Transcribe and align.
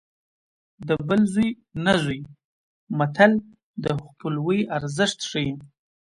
د 0.87 0.89
بل 1.07 1.21
زوی 1.33 1.49
نه 1.85 1.93
زوی 2.03 2.19
متل 2.97 3.31
د 3.83 3.85
خپلوۍ 4.05 4.59
ارزښت 4.77 5.19
ښيي 5.29 5.51